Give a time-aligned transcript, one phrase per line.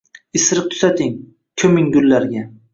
[0.39, 1.13] “Isiriq tutating.
[1.65, 2.47] Ko’ming gullarga